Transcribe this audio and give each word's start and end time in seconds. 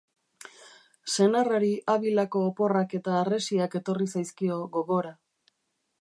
Senarrari 1.15 1.69
Avilako 1.95 2.41
oporrak 2.47 2.97
eta 3.01 3.15
harresiak 3.19 3.79
etorri 3.81 4.09
zaizkio 4.15 4.59
gogora. 4.79 5.17